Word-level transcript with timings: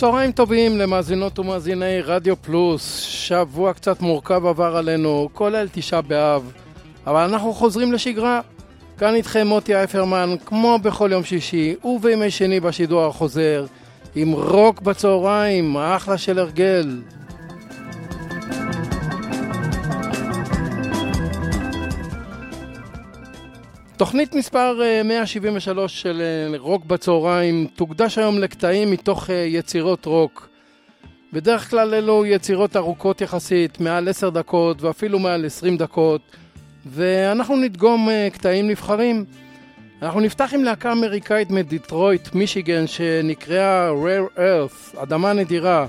צהריים 0.00 0.32
טובים 0.32 0.78
למאזינות 0.78 1.38
ומאזיני 1.38 2.00
רדיו 2.00 2.36
פלוס, 2.42 3.00
שבוע 3.00 3.72
קצת 3.72 4.00
מורכב 4.00 4.46
עבר 4.46 4.76
עלינו, 4.76 5.28
כולל 5.32 5.68
תשעה 5.72 6.02
באב, 6.02 6.52
אבל 7.06 7.20
אנחנו 7.20 7.52
חוזרים 7.52 7.92
לשגרה. 7.92 8.40
כאן 8.98 9.14
איתכם 9.14 9.46
מוטי 9.46 9.74
אייפרמן, 9.74 10.34
כמו 10.46 10.78
בכל 10.82 11.08
יום 11.12 11.24
שישי 11.24 11.74
ובימי 11.84 12.30
שני 12.30 12.60
בשידור 12.60 13.06
החוזר, 13.06 13.66
עם 14.14 14.32
רוק 14.32 14.80
בצהריים, 14.80 15.76
אחלה 15.76 16.18
של 16.18 16.38
הרגל. 16.38 17.00
תוכנית 24.00 24.34
מספר 24.34 24.80
173 25.04 25.92
אה, 25.92 25.98
של 25.98 26.22
אה, 26.52 26.58
רוק 26.58 26.84
בצהריים 26.84 27.66
תוקדש 27.74 28.18
היום 28.18 28.38
לקטעים 28.38 28.90
מתוך 28.90 29.30
אה, 29.30 29.34
יצירות 29.34 30.06
רוק. 30.06 30.48
בדרך 31.32 31.70
כלל 31.70 31.94
אלו 31.94 32.26
יצירות 32.26 32.76
ארוכות 32.76 33.20
יחסית, 33.20 33.80
מעל 33.80 34.08
10 34.08 34.30
דקות 34.30 34.82
ואפילו 34.82 35.18
מעל 35.18 35.46
20 35.46 35.76
דקות, 35.76 36.20
ואנחנו 36.86 37.56
נדגום 37.56 38.08
קטעים 38.32 38.68
נבחרים. 38.68 39.24
אנחנו 40.02 40.20
נפתח 40.20 40.50
עם 40.54 40.64
להקה 40.64 40.92
אמריקאית 40.92 41.50
מדיטרויט, 41.50 42.34
מישיגן, 42.34 42.86
שנקראה 42.86 43.90
Rare 43.90 44.38
Earth, 44.38 45.02
אדמה 45.02 45.32
נדירה, 45.32 45.86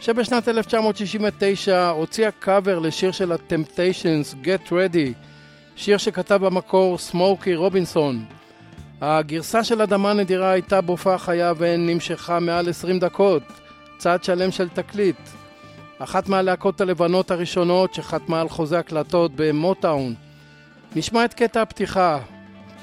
שבשנת 0.00 0.48
1969 0.48 1.88
הוציאה 1.88 2.30
קאבר 2.30 2.78
לשיר 2.78 3.10
של 3.12 3.32
ה-Temptations, 3.32 4.44
Get 4.44 4.70
Ready. 4.70 5.27
שיר 5.78 5.98
שכתב 5.98 6.44
במקור 6.44 6.98
סמוקי 6.98 7.54
רובינסון. 7.54 8.24
הגרסה 9.00 9.64
של 9.64 9.82
אדמה 9.82 10.12
נדירה 10.12 10.50
הייתה 10.50 10.80
בהופעה 10.80 11.18
חיה 11.18 11.52
ונמשכה 11.58 12.40
מעל 12.40 12.68
20 12.68 12.98
דקות, 12.98 13.42
צעד 13.98 14.24
שלם 14.24 14.50
של 14.50 14.68
תקליט. 14.68 15.16
אחת 15.98 16.28
מהלהקות 16.28 16.80
הלבנות 16.80 17.30
הראשונות 17.30 17.94
שחתמה 17.94 18.40
על 18.40 18.48
חוזה 18.48 18.78
הקלטות 18.78 19.32
במוטאון. 19.36 20.14
נשמע 20.96 21.24
את 21.24 21.34
קטע 21.34 21.62
הפתיחה. 21.62 22.18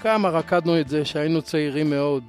כמה 0.02 0.30
רקדנו 0.30 0.80
את 0.80 0.90
זה 0.90 1.06
שהיינו 1.06 1.42
צעירים 1.42 1.90
מאוד. 1.90 2.23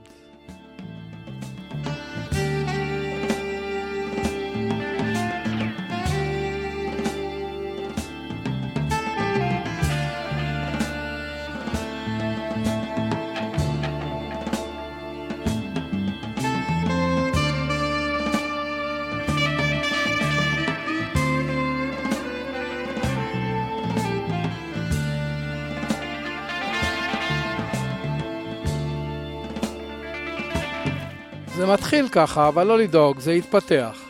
זה 31.67 31.73
מתחיל 31.73 32.09
ככה, 32.09 32.49
אבל 32.49 32.67
לא 32.67 32.79
לדאוג, 32.79 33.19
זה 33.19 33.33
יתפתח. 33.33 34.06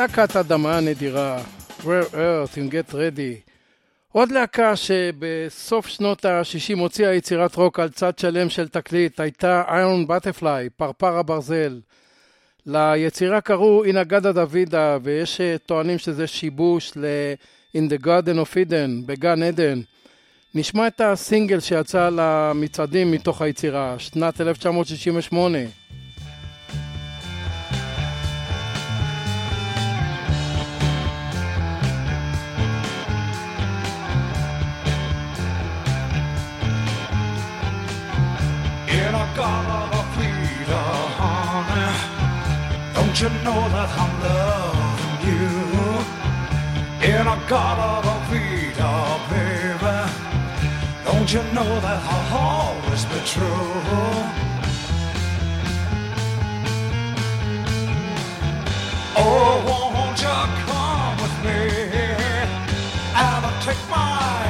להקת 0.00 0.36
אדמה 0.36 0.78
הנדירה, 0.78 1.42
Rare 1.80 2.14
Earth 2.14 2.56
עם 2.56 2.68
Get 2.68 2.92
Ready. 2.92 3.52
עוד 4.12 4.32
להקה 4.32 4.76
שבסוף 4.76 5.86
שנות 5.86 6.24
ה-60 6.24 6.78
הוציאה 6.78 7.14
יצירת 7.14 7.56
רוק 7.56 7.80
על 7.80 7.88
צד 7.88 8.18
שלם 8.18 8.48
של 8.48 8.68
תקליט 8.68 9.20
הייתה 9.20 9.62
Iron 9.68 10.08
Butterfly, 10.08 10.70
פרפר 10.76 11.16
הברזל. 11.18 11.80
ליצירה 12.66 13.40
קראו 13.40 13.84
אינגדה 13.84 14.32
דוידה, 14.32 14.98
ויש 15.02 15.40
אה, 15.40 15.56
טוענים 15.66 15.98
שזה 15.98 16.26
שיבוש 16.26 16.92
ל-In 16.96 17.92
the 17.92 18.04
Garden 18.04 18.36
of 18.44 18.54
Eden, 18.54 19.06
בגן 19.06 19.42
עדן. 19.42 19.80
נשמע 20.54 20.86
את 20.86 21.00
הסינגל 21.00 21.60
שיצא 21.60 22.08
למצעדים 22.12 23.10
מתוך 23.10 23.42
היצירה, 23.42 23.94
שנת 23.98 24.40
1968. 24.40 25.58
You 43.20 43.28
know 43.44 43.68
that 43.68 43.90
I'm 44.02 44.12
loving 44.22 45.20
you 45.28 45.44
in 47.06 47.26
a 47.26 47.38
garden 47.50 48.08
of 48.08 48.22
Vida, 48.30 48.92
baby? 49.28 49.98
Don't 51.04 51.30
you 51.30 51.42
know 51.52 51.70
that 51.84 52.00
I'll 52.14 52.38
always 52.38 53.04
be 53.04 53.20
true? 53.26 53.76
Oh, 59.16 59.54
won't 59.68 60.18
you 60.24 60.38
come 60.64 61.16
with 61.20 61.36
me 61.44 61.60
and 63.14 63.44
take 63.62 63.82
my 63.90 64.49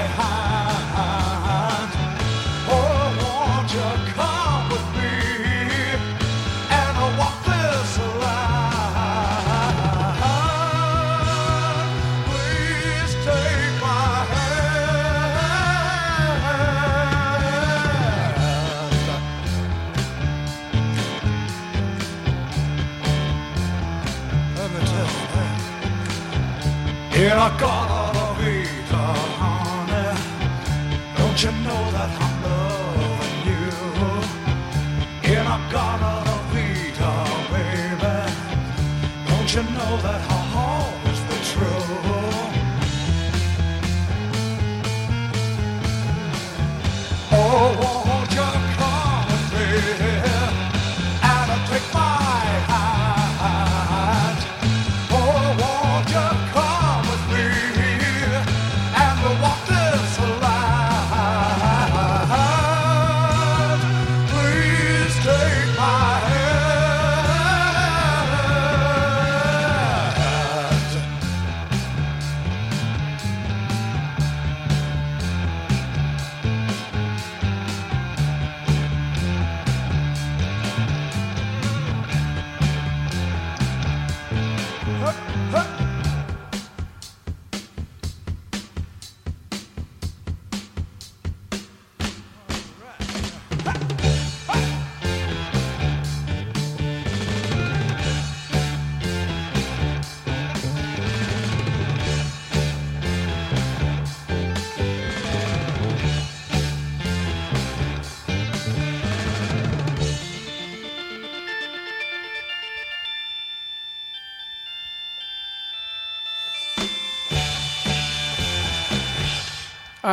In 27.21 27.27
a 27.27 27.55
garden 27.61 28.17
of 28.17 28.41
Eden, 28.41 29.15
honey, 29.41 30.17
don't 31.19 31.43
you 31.43 31.53
know 31.65 31.91
that 31.93 32.30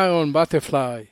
Iron 0.08 0.34
Butterfly. 0.34 1.06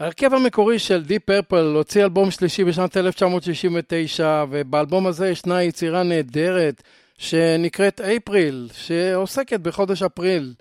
ההרכב 0.00 0.34
המקורי 0.34 0.78
של 0.78 1.04
Deep 1.04 1.22
Purple 1.24 1.72
הוציא 1.76 2.04
אלבום 2.04 2.30
שלישי 2.30 2.64
בשנת 2.64 2.96
1969, 2.96 4.44
ובאלבום 4.50 5.06
הזה 5.06 5.28
ישנה 5.28 5.62
יצירה 5.62 6.02
נהדרת 6.02 6.82
שנקראת 7.18 8.00
April, 8.00 8.68
שעוסקת 8.72 9.60
בחודש 9.60 10.02
אפריל. 10.02 10.54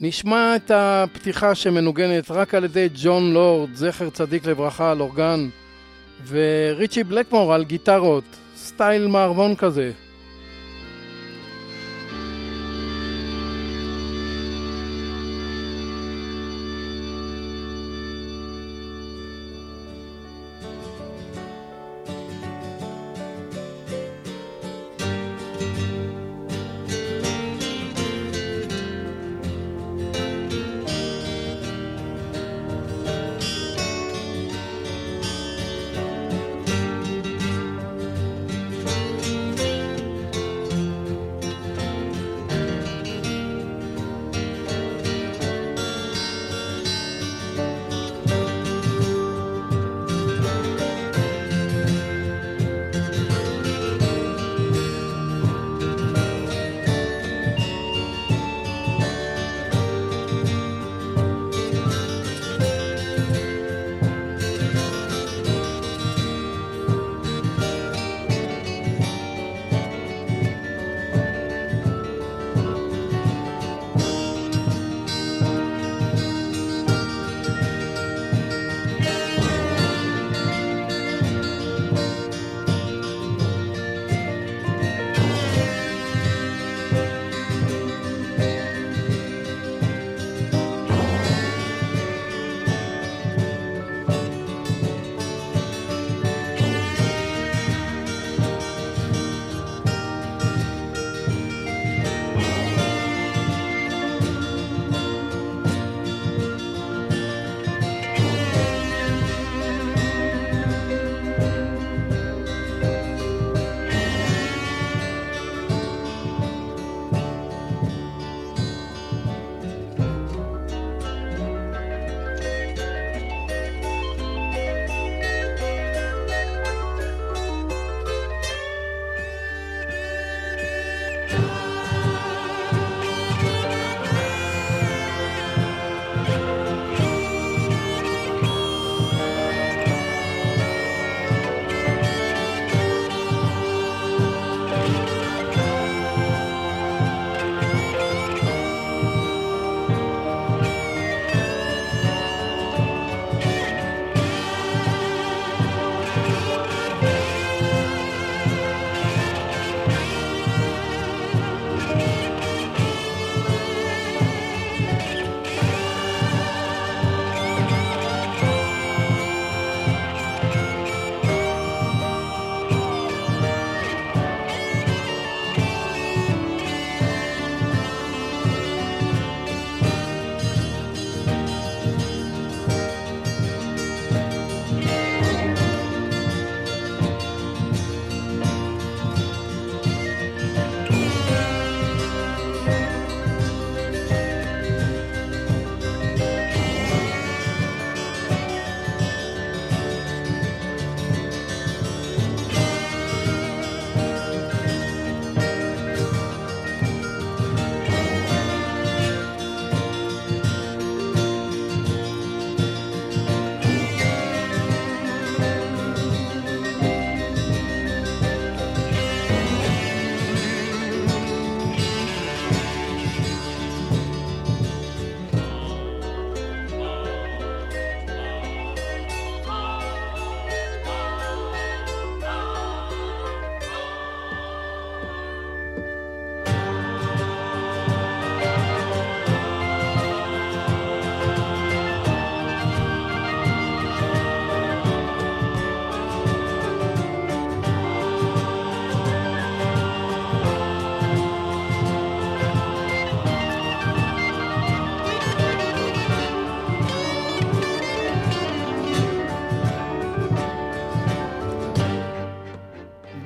נשמע 0.00 0.56
את 0.56 0.70
הפתיחה 0.74 1.54
שמנוגנת 1.54 2.30
רק 2.30 2.54
על 2.54 2.64
ידי 2.64 2.88
ג'ון 3.02 3.32
לורד, 3.32 3.74
זכר 3.74 4.10
צדיק 4.10 4.46
לברכה 4.46 4.90
על 4.90 5.00
אורגן, 5.00 5.48
וריצ'י 6.28 7.04
בלקמור 7.04 7.54
על 7.54 7.64
גיטרות, 7.64 8.24
סטייל 8.56 9.06
מערבון 9.06 9.56
כזה. 9.56 9.92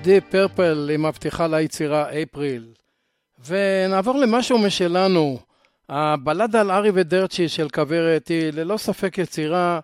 די 0.08 0.20
פרפל 0.20 0.86
היא 0.90 0.98
מבטיחה 0.98 1.46
ליצירה 1.46 2.06
אפריל. 2.22 2.66
ונעבור 3.46 4.18
למשהו 4.18 4.58
משלנו. 4.58 5.38
הבלדה 5.88 6.60
על 6.60 6.70
ארי 6.70 6.90
ודרצ'י 6.94 7.48
של 7.48 7.68
כוורת 7.68 8.28
היא 8.28 8.52
ללא 8.52 8.76
ספק 8.76 9.18
יצירה 9.18 9.80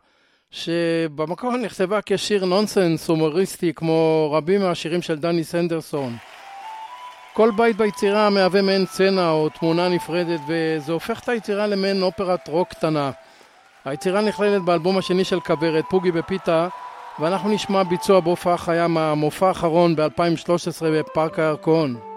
שבמקור 0.50 1.56
נכתבה 1.56 1.98
כשיר 2.06 2.44
נונסנס 2.44 3.08
הומוריסטי 3.08 3.72
כמו 3.74 4.30
רבים 4.32 4.62
מהשירים 4.62 5.02
של 5.02 5.18
דני 5.18 5.44
סנדרסון. 5.44 6.16
כל 7.32 7.50
בית 7.56 7.76
ביצירה 7.76 8.30
מהווה 8.30 8.62
מעין 8.62 8.86
סצנה 8.86 9.30
או 9.30 9.48
תמונה 9.48 9.88
נפרדת 9.88 10.40
וזה 10.48 10.92
הופך 10.92 11.20
את 11.20 11.28
היצירה 11.28 11.66
למעין 11.66 12.02
אופרת 12.02 12.48
רוק 12.48 12.68
קטנה. 12.68 13.10
היצירה 13.84 14.20
נכללת 14.20 14.62
באלבום 14.62 14.98
השני 14.98 15.24
של 15.24 15.40
כוורת, 15.40 15.84
פוגי 15.90 16.12
בפיתה, 16.12 16.68
ואנחנו 17.20 17.50
נשמע 17.50 17.82
ביצוע 17.82 18.20
בהופעה 18.20 18.56
חיה 18.56 18.88
מהמופע 18.88 19.48
האחרון 19.48 19.96
ב-2013 19.96 20.84
בפארק 20.92 21.38
הירקון. 21.38 22.13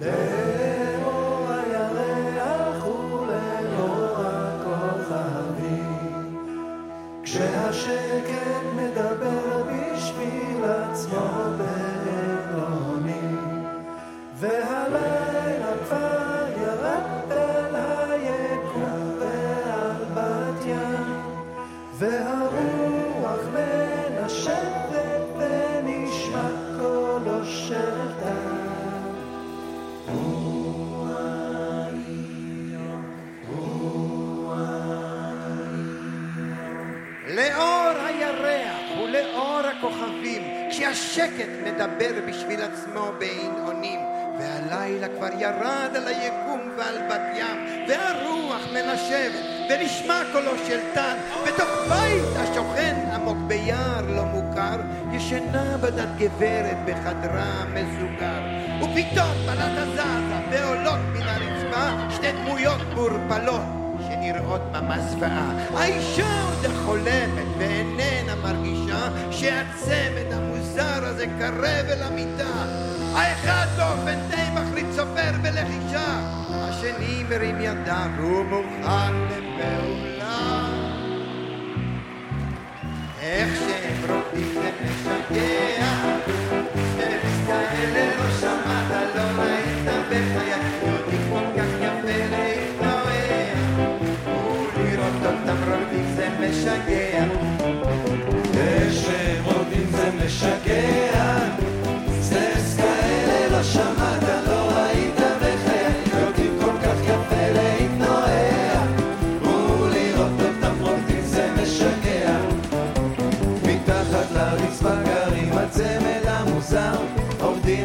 Let 0.00 0.43
גברת 56.18 56.76
בחדרה 56.86 57.64
מזוגר. 57.74 58.42
ופתאום 58.78 59.46
בלטה 59.46 59.84
זזה 59.92 60.02
ועולות 60.50 61.00
מן 61.12 61.22
הרצפה 61.22 62.10
שתי 62.10 62.32
דמויות 62.32 62.80
מעורפלות 62.94 63.62
שנראות 64.08 64.60
ממש 64.72 65.00
זוועה. 65.10 65.50
האישה 65.74 66.42
עוד 66.42 66.72
חולמת 66.84 67.46
ואיננה 67.58 68.34
מרגישה 68.42 69.08
שהצמד 69.30 70.32
המוזר 70.32 71.04
הזה 71.04 71.26
קרב 71.38 71.86
אל 71.88 72.02
המיטה. 72.02 72.64
האחד 73.14 73.66
באופן 73.76 74.18
די 74.30 74.50
מחליט 74.54 74.86
סופר 74.92 75.32
בלחישה 75.42 76.20
השני 76.50 77.24
מרים 77.28 77.60
ידיו 77.60 78.10
והוא 78.16 78.44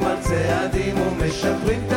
על 0.09 0.17
צעדים 0.21 0.95
ומשפרים 1.01 1.88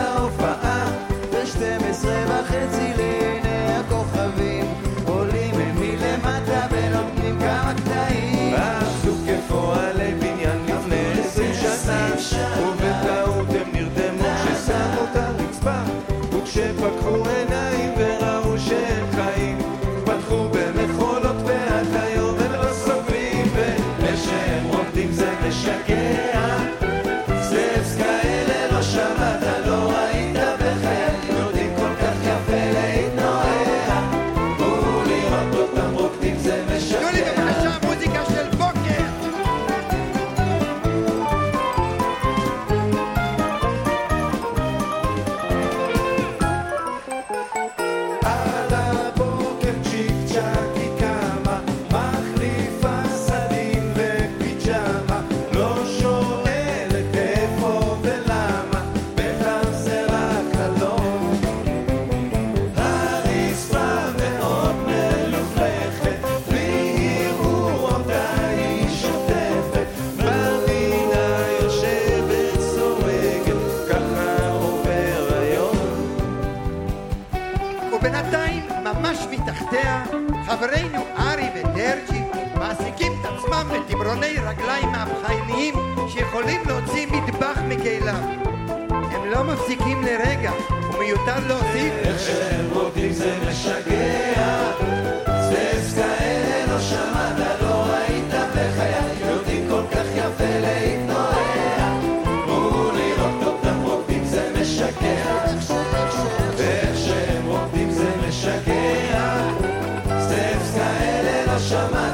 my 111.90 112.11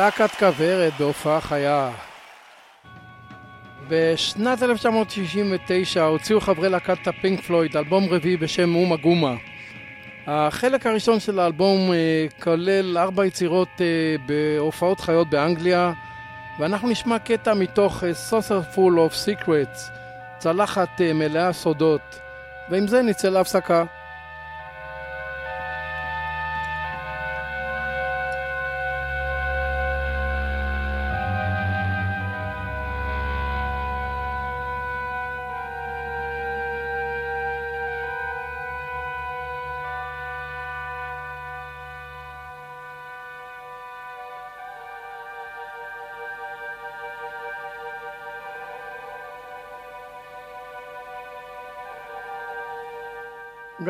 להקת 0.00 0.30
כוורת 0.30 0.92
בהופעה 0.98 1.40
חיה. 1.40 1.90
בשנת 3.88 4.62
1969 4.62 6.04
הוציאו 6.04 6.40
חברי 6.40 6.68
להקת 6.68 7.06
הפינק 7.06 7.40
פלויד 7.40 7.76
אלבום 7.76 8.08
רביעי 8.10 8.36
בשם 8.36 8.74
אומה 8.74 8.96
גומה. 8.96 9.34
החלק 10.26 10.86
הראשון 10.86 11.20
של 11.20 11.38
האלבום 11.38 11.92
אה, 11.92 12.26
כולל 12.42 12.98
ארבע 12.98 13.26
יצירות 13.26 13.68
אה, 13.80 13.86
בהופעות 14.26 15.00
חיות 15.00 15.30
באנגליה 15.30 15.92
ואנחנו 16.58 16.88
נשמע 16.88 17.18
קטע 17.18 17.54
מתוך 17.54 18.02
Saucer 18.30 18.76
Full 18.76 18.78
of 18.78 19.26
Secrets, 19.26 19.80
צלחת 20.38 21.00
אה, 21.00 21.12
מלאה 21.12 21.52
סודות 21.52 22.20
ועם 22.70 22.86
זה 22.86 23.02
נצא 23.02 23.28
להפסקה. 23.28 23.84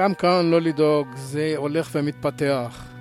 גם 0.00 0.14
כאן 0.14 0.50
לא 0.50 0.60
לדאוג, 0.60 1.08
זה 1.14 1.52
הולך 1.56 1.90
ומתפתח. 1.92 2.99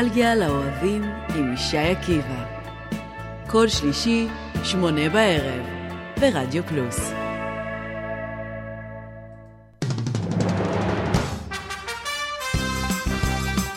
נוסטלגיה 0.00 0.34
לאוהבים 0.34 1.02
עם 1.34 1.54
ישי 1.54 1.78
עקיבא. 1.78 2.44
כל 3.46 3.68
שלישי, 3.68 4.26
שמונה 4.64 5.08
בערב, 5.08 5.62
ברדיו 6.20 6.62
פלוס. 6.66 7.10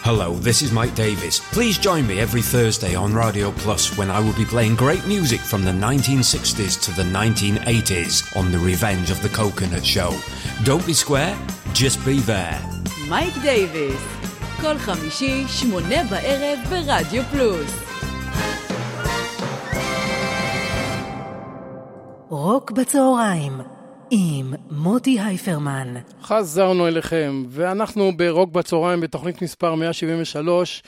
Hello, 0.03 0.29
this 0.47 0.61
is 0.61 0.71
Mike 0.71 0.95
Davis. 0.95 1.35
Please 1.57 1.77
join 1.77 2.03
me 2.07 2.15
every 2.25 2.43
Thursday 2.53 2.93
on 2.95 3.13
Radio 3.25 3.51
Plus 3.63 3.97
when 3.97 4.09
I 4.09 4.19
will 4.23 4.37
be 4.43 4.49
playing 4.53 4.75
great 4.85 5.05
music 5.15 5.41
from 5.51 5.61
the 5.69 5.75
1960s 5.87 6.75
to 6.85 6.91
the 6.99 7.07
1980s 7.19 8.13
on 8.39 8.45
The 8.53 8.61
Revenge 8.71 9.09
of 9.15 9.19
the 9.25 9.33
Coconut 9.39 9.85
Show. 9.95 10.11
Don't 10.69 10.85
be 10.91 10.95
square, 11.03 11.35
just 11.73 11.97
be 12.05 12.17
there. 12.33 12.59
מייק 13.09 13.33
דייוויס, 13.41 14.22
כל 14.64 14.78
חמישי, 14.78 15.44
שמונה 15.48 16.04
בערב, 16.10 16.58
ברדיו 16.70 17.22
פלוס. 17.22 17.82
רוק 22.28 22.70
בצהריים 22.70 23.52
עם 24.10 24.54
מוטי 24.70 25.20
הייפרמן. 25.20 25.94
חזרנו 26.22 26.88
אליכם, 26.88 27.44
ואנחנו 27.48 28.16
ברוק 28.16 28.52
בצהריים 28.52 29.00
בתוכנית 29.00 29.42
מספר 29.42 29.74
173, 29.74 30.82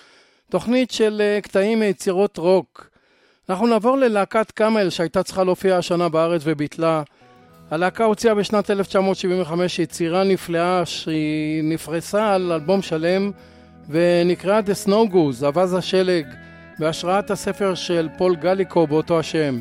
תוכנית 0.50 0.90
של 0.90 1.22
אה, 1.24 1.40
קטעים 1.40 1.80
מיצירות 1.80 2.36
רוק. 2.36 2.90
אנחנו 3.48 3.66
נעבור 3.66 3.96
ללהקת 3.96 4.50
קאמל 4.50 4.90
שהייתה 4.90 5.22
צריכה 5.22 5.44
להופיע 5.44 5.76
השנה 5.76 6.08
בארץ 6.08 6.42
וביטלה. 6.44 7.02
הלהקה 7.70 8.04
הוציאה 8.04 8.34
בשנת 8.34 8.70
1975 8.70 9.78
יצירה 9.78 10.24
נפלאה 10.24 10.86
שהיא 10.86 11.64
נפרסה 11.64 12.34
על 12.34 12.52
אלבום 12.52 12.82
שלם 12.82 13.30
ונקראה 13.88 14.60
The 14.60 14.86
Snow 14.86 15.12
Goose, 15.12 15.44
אווז 15.44 15.74
השלג, 15.74 16.26
בהשראת 16.78 17.30
הספר 17.30 17.74
של 17.74 18.08
פול 18.18 18.36
גליקו 18.36 18.86
באותו 18.86 19.18
השם. 19.18 19.60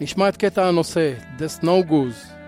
נשמע 0.00 0.28
את 0.28 0.36
קטע 0.36 0.68
הנושא, 0.68 1.12
The 1.38 1.62
Snow 1.62 1.90
Goose. 1.90 2.41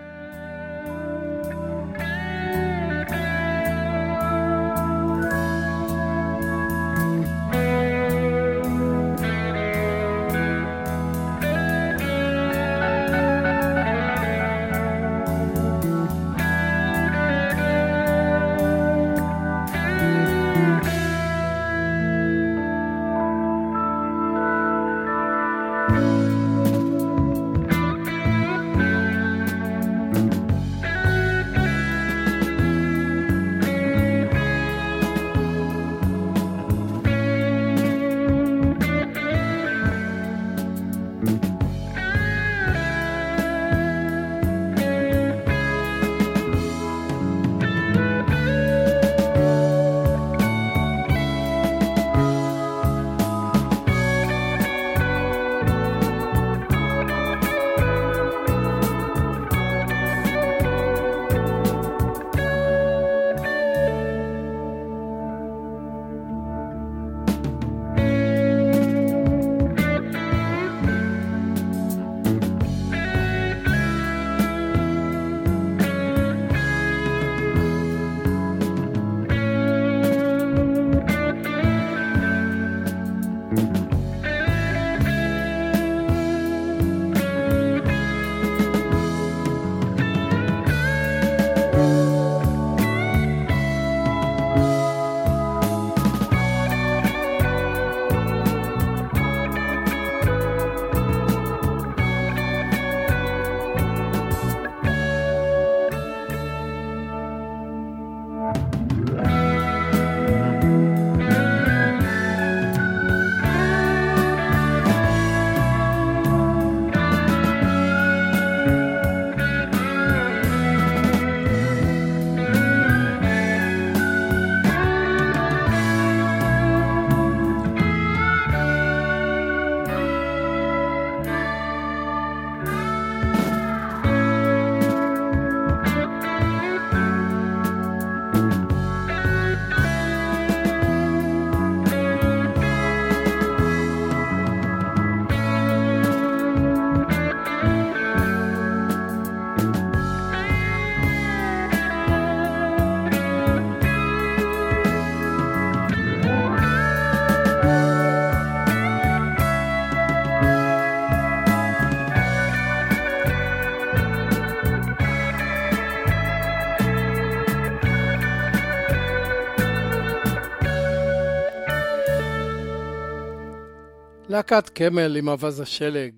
להקת 174.51 174.69
קמל 174.69 175.17
עם 175.17 175.27
אווז 175.27 175.59
השלג. 175.59 176.11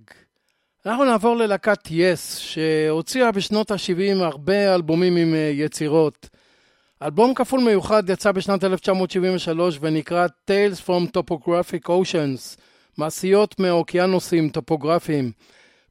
אנחנו 0.86 1.06
נעבור 1.06 1.36
ללהקת 1.36 1.88
יס, 1.92 2.38
שהוציאה 2.38 3.32
בשנות 3.32 3.72
ה-70 3.72 4.24
הרבה 4.24 4.76
אלבומים 4.76 5.18
עם 5.18 5.34
אה, 5.34 5.52
יצירות. 5.54 6.30
אלבום 7.04 7.34
כפול 7.34 7.60
מיוחד 7.60 8.10
יצא 8.10 8.32
בשנת 8.32 8.64
1973 8.64 9.78
ונקרא 9.82 10.28
Tales 10.28 10.88
from 10.88 11.18
Topographic 11.18 11.88
Oceans, 11.88 12.60
מעשיות 12.98 13.60
מאוקיינוסים 13.60 14.50
טופוגרפיים. 14.50 15.32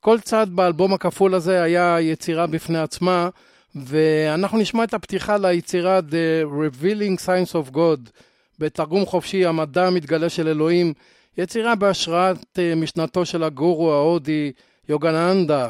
כל 0.01 0.21
צד 0.21 0.47
באלבום 0.51 0.95
הכפול 0.95 1.35
הזה 1.35 1.63
היה 1.63 2.01
יצירה 2.01 2.47
בפני 2.47 2.79
עצמה, 2.79 3.29
ואנחנו 3.75 4.59
נשמע 4.59 4.85
את 4.85 4.95
הפתיחה 4.95 5.37
ליצירה 5.37 5.99
The 5.99 6.47
Revealing 6.47 7.27
Science 7.27 7.53
of 7.53 7.75
God, 7.75 8.11
בתרגום 8.59 9.07
חופשי 9.07 9.47
המדע 9.47 9.87
המתגלה 9.87 10.29
של 10.29 10.49
אלוהים, 10.49 10.93
יצירה 11.38 11.76
בהשראת 11.76 12.60
אה, 12.60 12.76
משנתו 12.76 13.26
של 13.26 13.44
הגורו 13.44 13.94
ההודי 13.94 14.52
יוגננדה. 14.90 15.70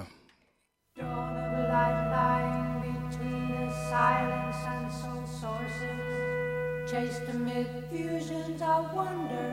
Dawn 0.98 1.04
of 1.04 1.54
a 1.58 1.66
lifeline 1.76 2.82
between 2.88 3.48
the 3.62 3.72
silence 3.92 4.62
and 4.74 4.86
soul 5.02 5.26
sources, 5.42 6.00
chased 6.92 7.28
amid 7.36 7.68
fusions 7.92 8.62
of 8.62 8.84
wonder, 9.00 9.50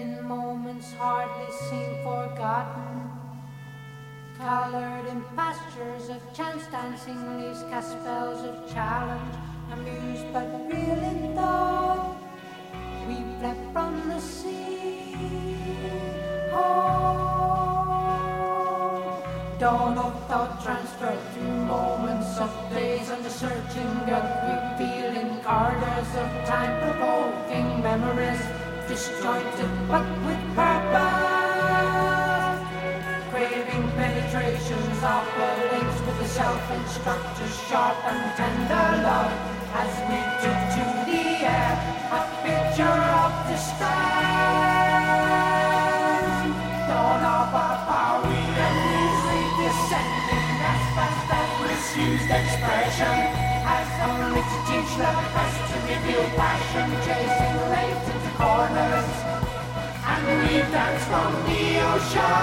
in 0.00 0.08
moments 0.34 0.88
hardly 0.98 1.50
seem 1.66 1.90
forgotten. 2.04 2.94
colored 4.38 5.06
in 5.06 5.22
pastures 5.36 6.08
of 6.10 6.20
chance 6.34 6.66
dancing, 6.66 7.18
these 7.40 7.62
cast 7.70 7.92
spells 7.92 8.40
of 8.44 8.56
challenge, 8.72 9.34
amused 9.72 10.26
but 10.32 10.46
real 10.70 11.00
in 11.10 11.34
thought. 11.34 12.16
Oh, 16.51 17.63
dawn 19.59 19.97
of 19.97 20.27
thought 20.27 20.61
transferred 20.63 21.19
through 21.33 21.65
moments 21.65 22.37
of 22.37 22.51
days 22.73 23.09
and 23.09 23.23
the 23.23 23.29
searching 23.29 24.05
gut. 24.05 24.25
Revealing 24.79 25.41
corridors 25.43 26.11
of 26.15 26.29
time 26.45 26.73
provoking 26.81 27.81
memories 27.81 28.41
disjointed 28.87 29.71
but 29.87 30.05
with 30.25 30.43
purpose. 30.55 31.39
Craving 33.31 33.85
penetrations 33.95 34.99
of 35.03 35.25
the 35.37 35.49
links 35.71 35.99
with 36.05 36.17
the 36.19 36.27
self-instructor's 36.27 37.55
sharp 37.67 37.97
and 38.05 38.21
tender 38.35 38.87
love. 39.03 39.33
As 39.71 39.93
we 40.09 40.28
misused 51.99 52.31
expression 52.31 53.17
as 53.75 53.87
only 54.07 54.41
to 54.41 54.57
teach 54.67 54.91
the 54.95 55.11
best 55.35 55.59
to 55.69 55.77
reveal 55.89 56.25
passion 56.39 56.87
chasing 57.05 57.57
latent 57.73 58.23
corners 58.39 59.09
and 60.11 60.21
we 60.39 60.55
dance 60.71 61.03
from 61.11 61.31
the 61.47 61.63
ocean. 61.91 62.35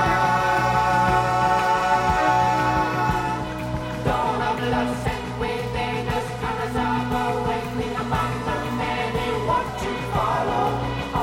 Dawn 4.04 4.40
of 4.50 4.58
love 4.72 4.92
sent 5.04 5.26
within 5.40 6.08
us, 6.16 6.28
among 8.04 8.32
the 8.46 8.58
many 8.82 9.28
want 9.48 9.70
to 9.82 9.92
follow. 10.12 10.66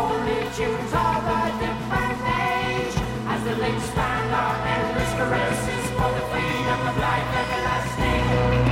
Only 0.02 0.40
tunes 0.58 0.94
of 1.06 1.22
a 1.38 1.44
different 1.62 2.20
age 2.50 2.98
as 3.32 3.42
the 3.46 3.56
our 4.34 4.56
endless 4.74 5.12
caresses 5.20 5.86
for 5.98 6.10
the 6.18 6.24
freedom 6.32 6.80
of 6.90 6.98
life 6.98 7.30
everlasting 7.42 7.83
thank 8.34 8.54
you 8.54 8.63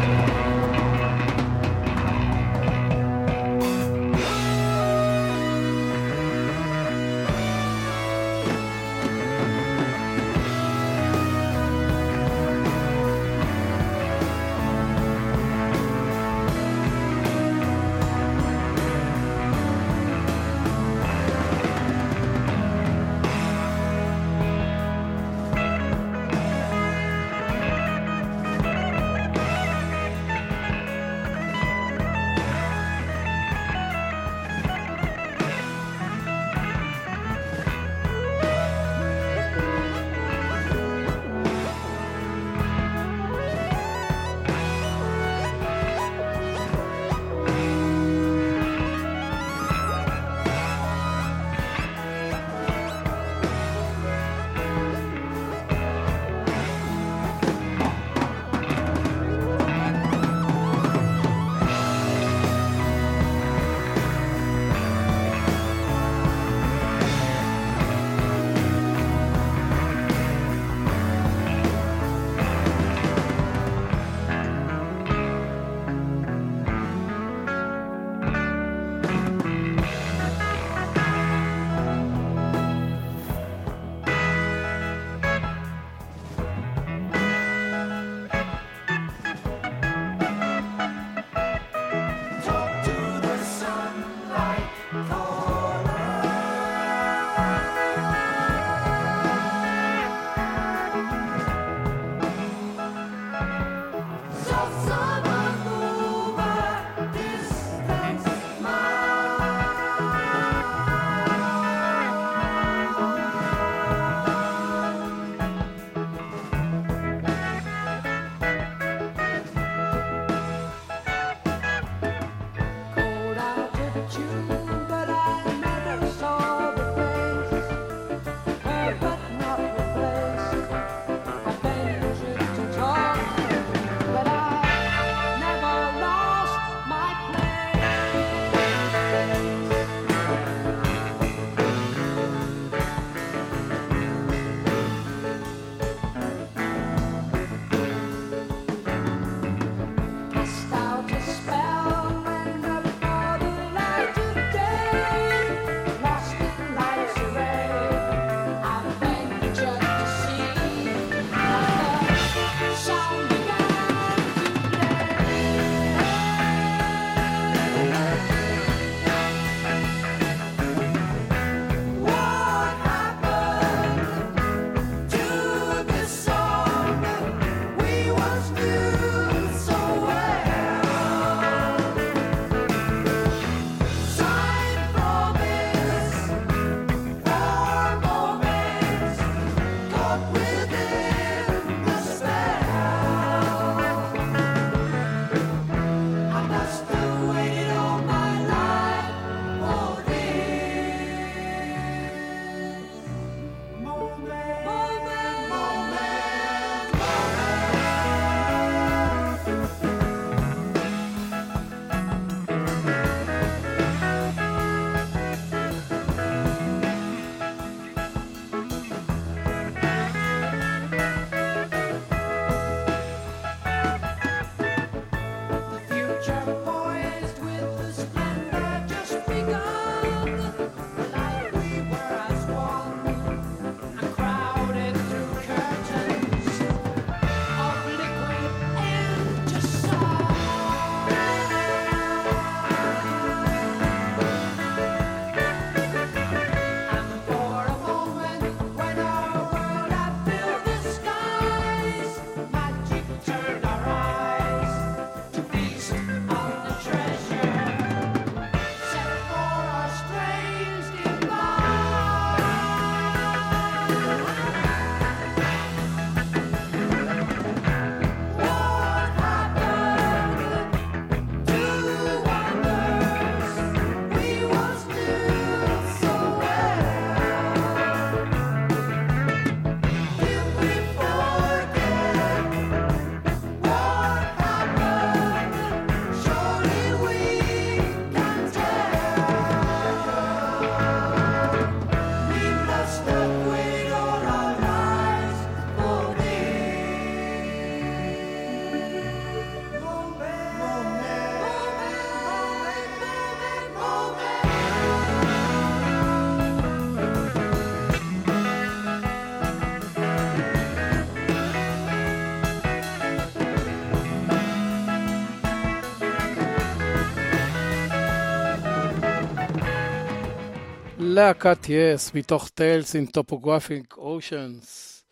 להקת 321.22 321.70
Yes 321.70 322.14
מתוך 322.14 322.50
Tales 322.50 322.96
from 322.96 323.06
Topographic 323.06 323.96
Oceans. 323.98 325.04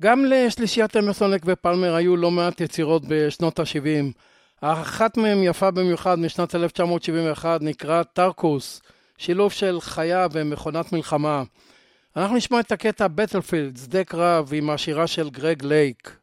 גם 0.00 0.24
לשלישיית 0.24 0.96
אמרסון 0.96 1.24
לייק 1.24 1.42
ופלמר 1.44 1.94
היו 1.94 2.16
לא 2.16 2.30
מעט 2.30 2.60
יצירות 2.60 3.02
בשנות 3.08 3.58
ה-70. 3.58 4.12
אחת 4.60 5.16
מהן 5.16 5.42
יפה 5.42 5.70
במיוחד 5.70 6.18
משנת 6.18 6.54
1971 6.54 7.60
נקרא 7.62 8.02
Tarkus, 8.02 8.82
שילוב 9.18 9.52
של 9.52 9.80
חיה 9.80 10.26
ומכונת 10.32 10.92
מלחמה. 10.92 11.42
אנחנו 12.16 12.36
נשמע 12.36 12.60
את 12.60 12.72
הקטע 12.72 13.08
Battlefield, 13.08 13.76
שדה 13.76 14.04
קרב, 14.04 14.50
עם 14.52 14.70
השירה 14.70 15.06
של 15.06 15.30
גרג 15.30 15.64
לייק. 15.64 16.16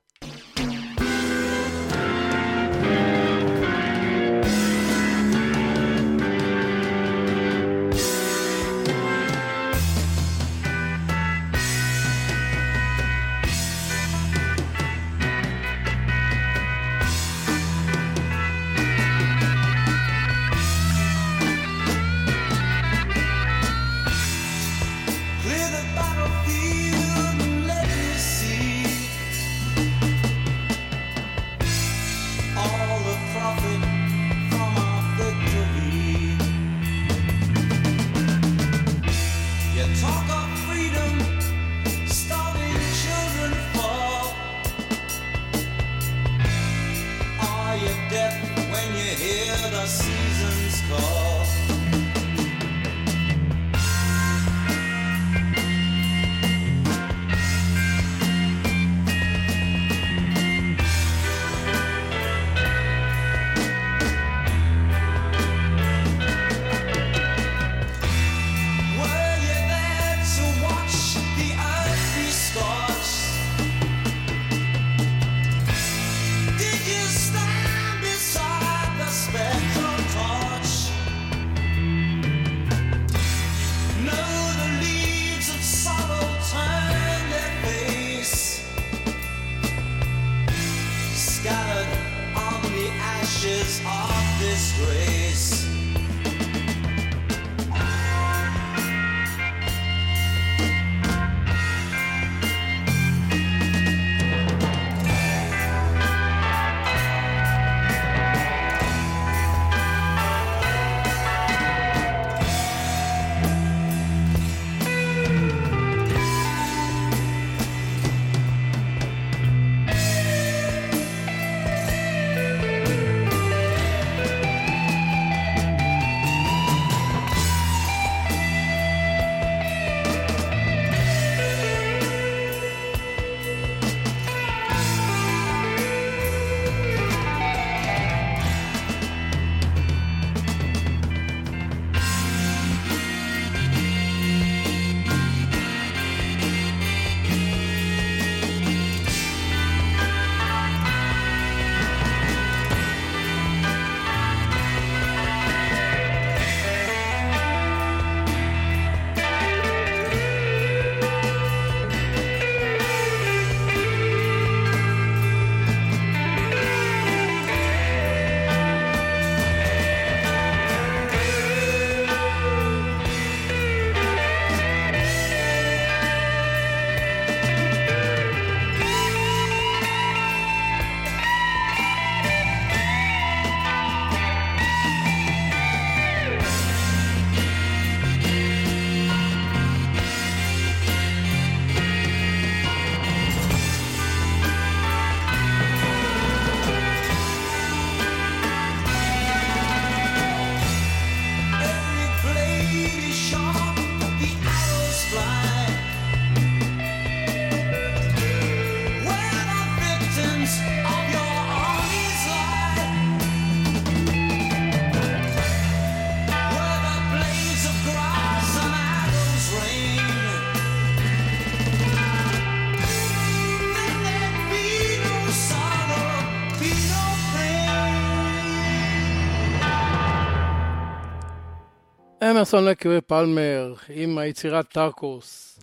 אמרסון 232.45 232.65
לק 232.65 232.85
ופלמר 232.89 233.73
עם 233.89 234.17
היצירת 234.17 234.65
טרקוס. 234.69 235.59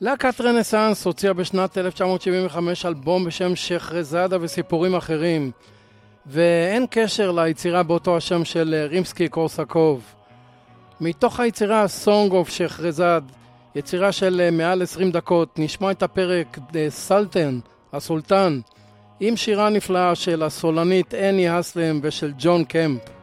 להקת 0.00 0.40
רנסאנס 0.40 1.06
הוציאה 1.06 1.32
בשנת 1.32 1.78
1975 1.78 2.86
אלבום 2.86 3.24
בשם 3.24 3.56
שחרזאדה 3.56 4.36
וסיפורים 4.40 4.94
אחרים, 4.94 5.50
ואין 6.26 6.86
קשר 6.90 7.30
ליצירה 7.32 7.82
באותו 7.82 8.16
השם 8.16 8.44
של 8.44 8.74
אה, 8.74 8.86
רימסקי 8.86 9.28
קורסקוב. 9.28 10.02
מתוך 11.00 11.40
היצירה 11.40 11.84
Song 12.04 12.32
of 12.32 12.50
שחרזאד, 12.50 13.32
יצירה 13.74 14.12
של 14.12 14.40
אה, 14.44 14.50
מעל 14.50 14.82
20 14.82 15.10
דקות, 15.10 15.58
נשמע 15.58 15.90
את 15.90 16.02
הפרק 16.02 16.58
The 16.58 16.90
סלטן, 16.90 17.58
הסולטן, 17.92 18.60
עם 19.20 19.36
שירה 19.36 19.70
נפלאה 19.70 20.14
של 20.14 20.42
הסולנית 20.42 21.14
אני 21.14 21.48
הסלם 21.48 22.00
ושל 22.02 22.32
ג'ון 22.38 22.64
קמפ. 22.64 23.19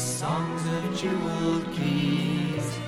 songs 0.00 0.62
of 0.66 0.98
jeweled 0.98 1.66
keys, 1.74 2.78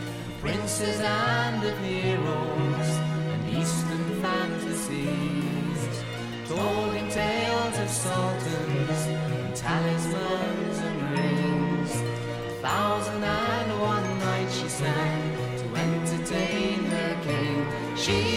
princes 0.40 0.98
and 1.00 1.62
of 1.62 1.78
heroes, 1.80 2.88
and 3.32 3.48
eastern 3.50 4.22
fantasies, 4.22 6.04
told 6.48 6.94
in 6.94 7.08
tales 7.10 7.78
of 7.78 7.88
sultans, 7.90 9.06
and 9.08 9.54
talismans 9.54 10.78
and 10.78 11.18
rings. 11.18 11.92
Thousand 12.62 13.22
and 13.22 13.80
one 13.80 14.18
nights 14.20 14.56
she 14.58 14.68
sang 14.68 15.36
to 15.58 15.76
entertain 15.76 16.84
her 16.86 17.18
king. 17.24 17.66
She 17.96 18.31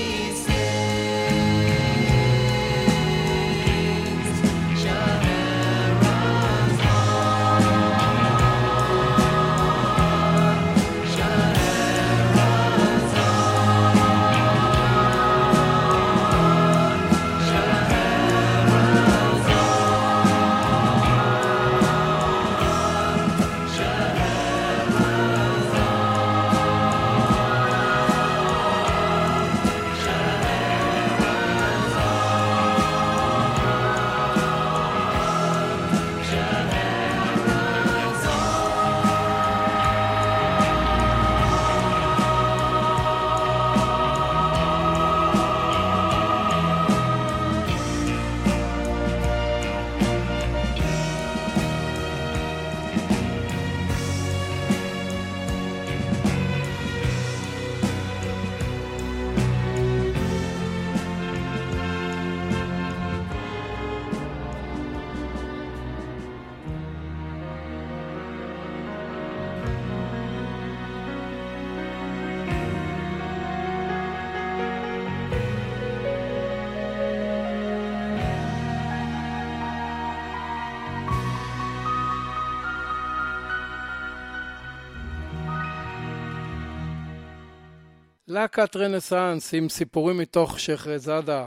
להקת 88.36 88.76
רנסאנס 88.76 89.54
עם 89.54 89.70
סיפורים 89.70 90.18
מתוך 90.18 90.60
שחרזאדה. 90.60 91.46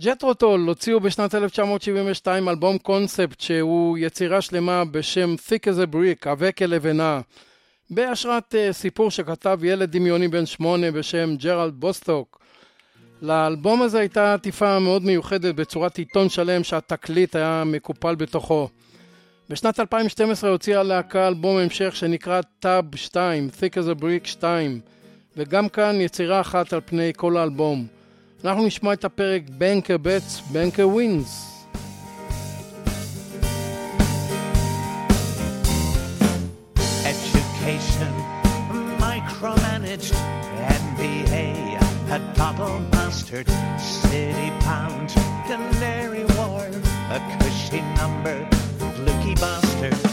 Jethro 0.00 0.36
Tull 0.36 0.60
הוציאו 0.60 1.00
בשנת 1.00 1.34
1972 1.34 2.48
אלבום 2.48 2.78
קונספט 2.78 3.40
שהוא 3.40 3.98
יצירה 3.98 4.40
שלמה 4.40 4.84
בשם 4.84 5.34
Thick 5.34 5.64
as 5.64 5.86
a 5.86 5.94
Brick, 5.94 6.28
עבה 6.28 6.52
כלבנה, 6.52 7.20
בהשראת 7.90 8.54
uh, 8.54 8.72
סיפור 8.72 9.10
שכתב 9.10 9.58
ילד 9.62 9.90
דמיוני 9.96 10.28
בן 10.28 10.46
שמונה 10.46 10.90
בשם 10.90 11.36
ג'רלד 11.36 11.74
בוסטוק. 11.74 12.40
לאלבום 13.22 13.82
הזה 13.82 13.98
הייתה 13.98 14.34
עטיפה 14.34 14.78
מאוד 14.78 15.04
מיוחדת 15.04 15.54
בצורת 15.54 15.98
עיתון 15.98 16.28
שלם 16.28 16.64
שהתקליט 16.64 17.36
היה 17.36 17.62
מקופל 17.66 18.14
בתוכו. 18.14 18.68
בשנת 19.48 19.80
2012 19.80 20.50
הוציאה 20.50 20.80
הלהקה 20.80 21.28
אלבום 21.28 21.56
המשך 21.56 21.96
שנקרא 21.96 22.40
TAAB 22.58 22.96
2, 22.96 23.48
Thick 23.60 23.74
as 23.74 23.98
a 23.98 24.02
Brick 24.02 24.26
2, 24.26 24.80
וגם 25.38 25.68
כאן 25.68 26.00
יצירה 26.00 26.40
אחת 26.40 26.72
על 26.72 26.80
פני 26.84 27.12
כל 27.16 27.36
האלבום. 27.36 27.86
אנחנו 28.44 28.66
נשמע 28.66 28.92
את 28.92 29.04
הפרק 29.04 29.42
בנקר 29.48 29.96
בטס, 30.02 30.40
בנקר 30.52 30.88
ווינס. 30.88 31.44
City 44.10 44.50
pound, 44.66 45.08
canary 45.48 46.24
wharf, 46.36 46.84
a 47.16 47.18
cushy 47.32 47.80
number, 48.00 48.38
fluky 48.78 49.34
bastard, 49.42 50.07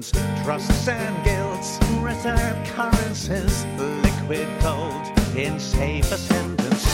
trusts 0.00 0.88
and 0.88 1.24
guilds, 1.24 1.78
reserve 2.00 2.56
currencies, 2.68 3.66
liquid 3.76 4.48
gold, 4.62 5.06
in 5.36 5.60
safe 5.60 6.10
ascendance, 6.10 6.84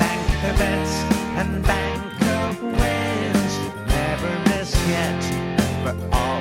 banker 0.00 0.58
bets 0.58 0.90
and 1.38 1.62
banker 1.64 2.60
wins, 2.60 3.52
never 3.86 4.50
miss 4.50 4.74
yet, 4.88 5.22
for 5.84 5.94
all 6.12 6.39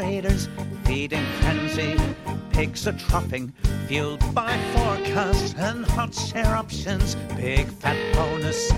traders 0.00 0.48
feeding 0.86 1.26
frenzy. 1.40 1.94
Pigs 2.52 2.86
are 2.88 2.94
troughing, 2.94 3.52
fueled 3.86 4.22
by 4.34 4.56
forecasts 4.74 5.54
and 5.58 5.84
hot 5.84 6.14
share 6.14 6.56
options. 6.56 7.16
Big 7.36 7.66
fat 7.66 7.98
bonus 8.14 8.72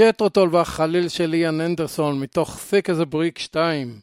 ג'טרוטול 0.00 0.48
והחליל 0.52 1.08
של 1.08 1.34
איאן 1.34 1.60
אנדרסון 1.60 2.20
מתוך 2.20 2.56
Thick 2.56 2.86
as 2.86 3.02
a 3.02 3.14
Brick 3.14 3.38
2. 3.38 4.00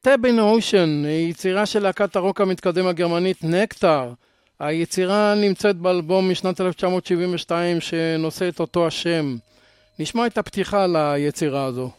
טאבין 0.00 0.40
אושן 0.40 1.02
היא 1.04 1.30
יצירה 1.30 1.66
של 1.66 1.82
להקת 1.82 2.16
הרוק 2.16 2.40
המתקדם 2.40 2.86
הגרמנית 2.86 3.44
נקטר. 3.44 4.12
היצירה 4.60 5.34
נמצאת 5.34 5.76
באלבום 5.76 6.30
משנת 6.30 6.60
1972 6.60 7.80
שנושא 7.80 8.48
את 8.48 8.60
אותו 8.60 8.86
השם. 8.86 9.36
נשמע 9.98 10.26
את 10.26 10.38
הפתיחה 10.38 10.86
ליצירה 10.86 11.64
הזו. 11.64 11.90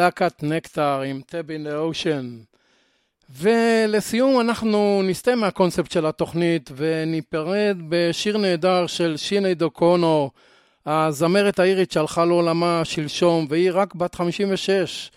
להקת 0.00 0.42
נקטר 0.42 1.00
עם 1.00 1.20
טאב 1.26 1.50
אין 1.50 1.66
אושן. 1.66 2.38
ולסיום 3.30 4.40
אנחנו 4.40 5.02
נסטה 5.04 5.34
מהקונספט 5.34 5.90
של 5.90 6.06
התוכנית 6.06 6.70
וניפרד 6.76 7.76
בשיר 7.88 8.38
נהדר 8.38 8.86
של 8.86 9.16
שיני 9.16 9.54
דוקונו, 9.54 10.30
הזמרת 10.86 11.58
האירית 11.58 11.92
שהלכה 11.92 12.24
לעולמה 12.24 12.84
שלשום 12.84 13.46
והיא 13.48 13.70
רק 13.72 13.94
בת 13.94 14.14
56. 14.14 15.10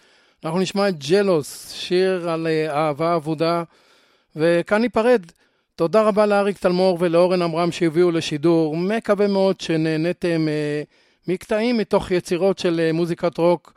אנחנו 0.46 0.60
נשמע 0.60 0.90
את 0.90 1.06
ג'לוס, 1.10 1.72
שיר 1.72 2.30
על 2.30 2.48
אה, 2.48 2.76
אהבה 2.76 3.16
אבודה, 3.16 3.64
וכאן 4.36 4.82
ניפרד. 4.82 5.22
תודה 5.76 6.02
רבה 6.02 6.26
לאריק 6.26 6.58
תלמור 6.58 6.98
ולאורן 7.02 7.42
עמרם 7.42 7.72
שהביאו 7.72 8.12
לשידור. 8.12 8.78
מקווה 8.78 9.28
מאוד 9.28 9.62
שנהניתם 9.62 10.48
אה, 10.48 10.84
מקטעים 11.28 11.78
מתוך 11.78 12.12
יצירות 12.12 12.60
של 12.60 12.80
אה, 12.80 12.92
מוזיקת 12.92 13.38
רוק. 13.38 13.74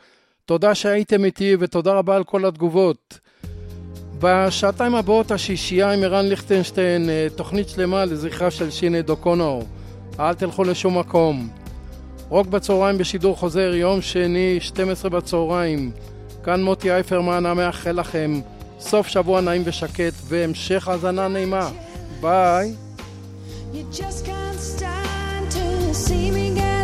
תודה 0.46 0.74
שהייתם 0.74 1.24
איתי 1.24 1.56
ותודה 1.58 1.92
רבה 1.92 2.16
על 2.16 2.24
כל 2.24 2.44
התגובות. 2.44 3.18
בשעתיים 4.18 4.94
הבאות 4.94 5.30
השישייה 5.30 5.92
עם 5.92 6.02
ערן 6.02 6.26
ליכטנשטיין, 6.26 7.10
אה, 7.10 7.26
תוכנית 7.36 7.68
שלמה 7.68 8.04
לזכרה 8.04 8.50
של 8.50 8.70
שיני 8.70 9.02
דוקונור. 9.02 9.62
אל 10.20 10.34
תלכו 10.34 10.64
לשום 10.64 10.98
מקום. 10.98 11.48
רוק 12.28 12.46
בצהריים 12.46 12.98
בשידור 12.98 13.36
חוזר, 13.36 13.74
יום 13.74 14.02
שני, 14.02 14.56
12 14.60 15.10
בצהריים. 15.10 15.90
כאן 16.44 16.62
מוטי 16.62 16.90
אייפרמן, 16.90 17.46
המאחל 17.46 17.92
לכם 18.00 18.40
סוף 18.80 19.06
שבוע 19.06 19.40
נעים 19.40 19.62
ושקט 19.64 20.14
והמשך 20.24 20.88
האזנה 20.88 21.28
נעימה. 21.28 21.70
ביי. 22.20 22.74
You 23.72 23.76
just 23.92 24.24
can't 24.26 24.60
stand 24.60 25.50
to 25.50 25.94
see 25.94 26.30
me 26.30 26.54
get 26.54 26.75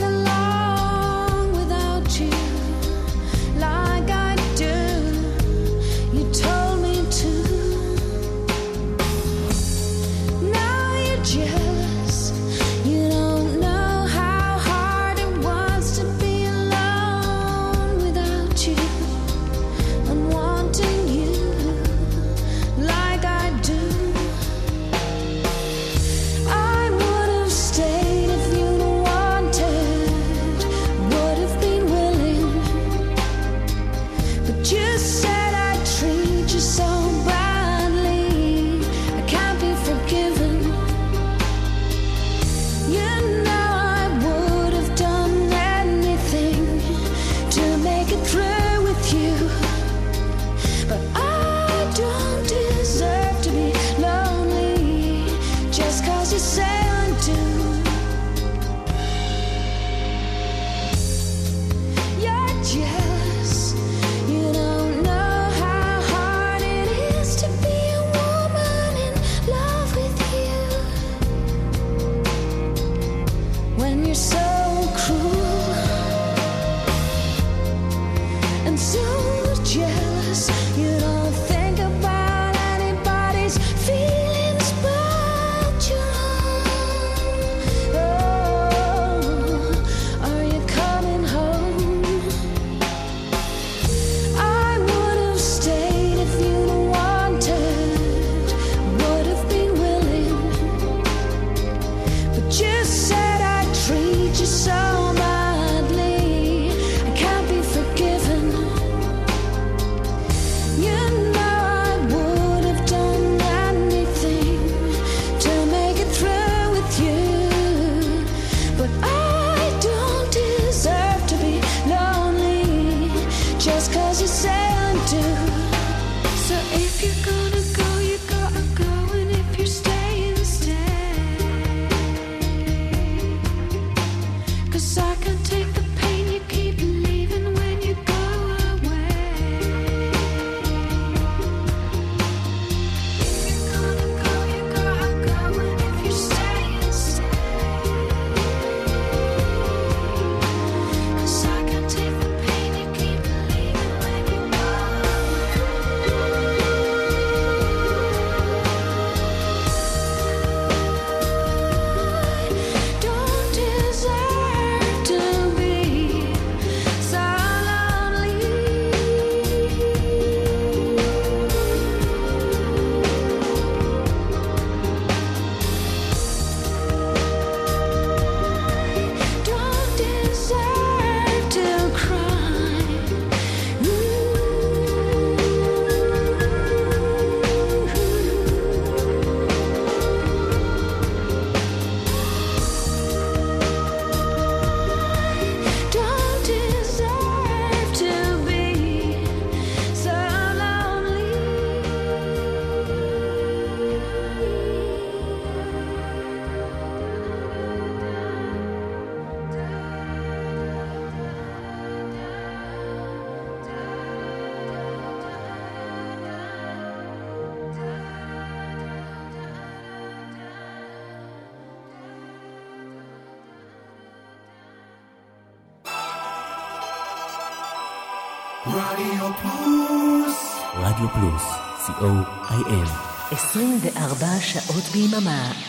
רדיו 234.93 235.11
פלוס, 235.11 235.62